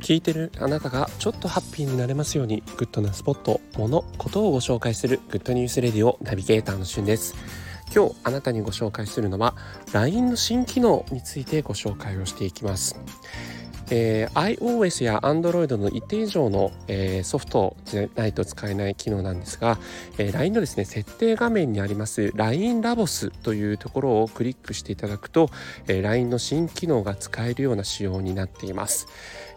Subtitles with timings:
[0.00, 7.34] 聞いてるあなたがちょっとハッピーになれますようにグッドなスポット、もの、ことをご紹介するグッドニュースレディオナビゲーターのしゅんです。
[7.94, 9.54] 今日あなたにご紹介するのは
[9.92, 13.00] LINE の新機能についてご紹介をしていきます。
[13.90, 19.78] えー、iOS や Android の一定以上の、えー、ソフトじゃないと使えない機能なんですが、
[20.18, 25.50] えー、LINE のですね設定画面にあります LINE ラボスというところをクリックしていただくと、
[25.86, 29.06] えー、LINE の新機能が使えるような仕様になっています、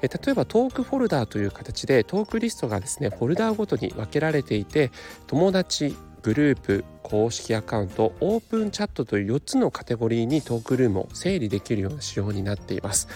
[0.01, 4.91] えー、例えばトークフォルダーという形でトークリストがですねフォルダーごとに分けられていて
[5.27, 13.07] 友達グループ公式アカウントオープンチャットという4つのカテゴリーにトークルームを整理できるような仕様になっています。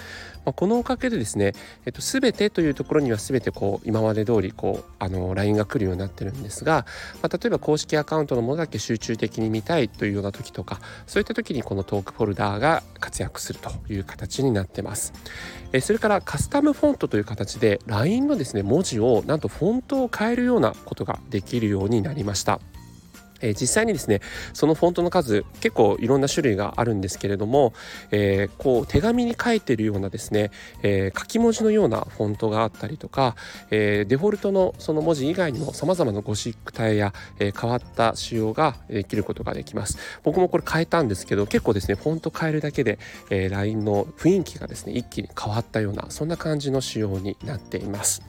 [0.46, 1.54] まあ、このおかげでですね、
[1.86, 6.86] えっと、全てというところには全てこう今まで通りこうあの LINE が来るようになってるんですが、
[7.24, 15.14] まあ、例えば公式アカウントのものだけ集中的に見たいというような時とかそういった時にこのトークフォルダーが活躍するという形になってます。
[15.74, 22.60] えそれからカスタムフォントという形で LINE のですね文字をなんとフォントを変えるようなことができるようになりました。
[23.42, 24.22] えー、実際にですね
[24.54, 27.74] そのフォントの数結構いろんな種類があるんですけれども、
[28.12, 30.52] えー、こう手紙に書いてるようなですね、
[30.84, 33.36] えー、書き文字のようなフォントがあったりとか、
[33.72, 43.00] えデフォルトのその文字以外にもさまざまなゴシック体や、え変わった仕様ができることができます僕もこれ変えたんですけど結構ですねフォント変えるだけで、
[43.30, 48.22] え LINE の雰囲気がですね一気に変わったようなそんな感じの仕様になっています。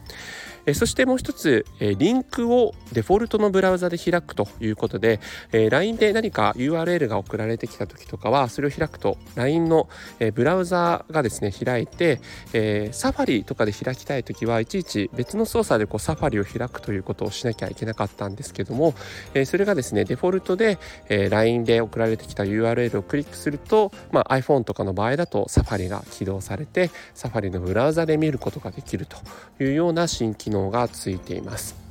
[0.67, 5.21] えそしてもう一つ、えリンクをデフォルトのブラウザで開くということで、
[5.53, 9.87] え LINE で何か URL が送られてきた時とかはそれを開くと LINE の、
[10.19, 12.19] えブラウザがですね開いて、
[12.51, 18.93] えサファリとかで開きたい時はいちいち別の操作でこうサファリを開くということをしなきゃいけなかったんですけども、
[19.33, 29.17] えそれがですねデフォルトで、え LINE で送られてきた URL をクリックすると、まあ、iPhone とかの場合だとサファリが起動されてサファリのブラウザで見ることができると
[29.63, 31.87] いうような新機能能がついています。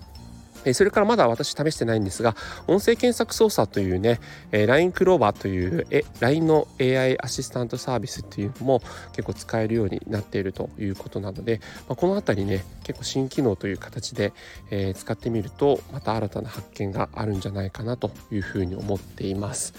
[0.74, 2.34] それからまだ私試してないんですが、
[2.66, 4.18] 音声検索操作というね、
[4.50, 5.86] LINE クローバーという
[6.18, 8.82] LINE の AI アシスタントサービスっていうのも
[9.12, 14.32] 結構使えるようになっているということなので、ま、このあたりね、結構新機能という形で、
[14.70, 19.74] え、使ってみると、また新たな発見があるんじゃないかなというふうに思っています。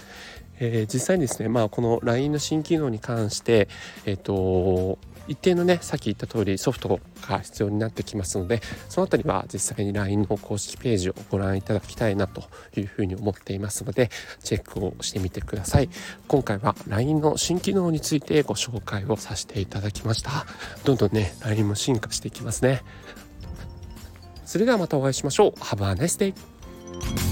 [0.59, 3.68] えー、実際にですね、まあ、この LINE の新機能に関して、
[4.06, 4.97] えっ、と
[5.28, 12.44] 一定のねさっき言った通りソフトが必要になってきますのでその辺りは実際に LINE の公式ページをご覧いただきたいなと
[12.75, 14.09] いうふうに思っていますので
[14.44, 15.90] チェックをしてみてください。
[16.28, 20.45] 今回は LINE の新機能についてご紹介をさせていただきました。
[20.84, 22.81] どんどんね LINE も進化していきますね。
[24.45, 25.51] それではまたお会いしましょう。
[25.59, 27.26] Have a nice day